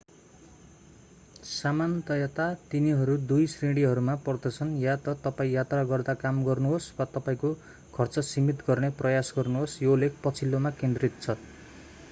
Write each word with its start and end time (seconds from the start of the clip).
सामान्यतया 1.47 2.45
तिनीहरू 2.71 3.17
दुई 3.25 3.43
श्रेणीहरूमा 3.47 4.15
पर्दछन्ः 4.23 4.79
या 4.83 4.95
त 5.03 5.13
तपाईं 5.25 5.51
यात्रा 5.51 5.83
गर्दा 5.91 6.15
काम 6.23 6.41
गर्नुहोस् 6.45 6.87
वा 6.95 7.07
तपाईंको 7.11 7.53
खर्च 7.93 8.19
सीमित 8.29 8.65
गर्ने 8.69 8.89
प्रयास 8.97 9.31
गर्नुहोस् 9.37 9.77
यो 9.81 9.95
लेख 9.97 10.17
पछिल्लोमा 10.25 10.73
केन्द्रित 10.81 11.21
छ 11.21 11.37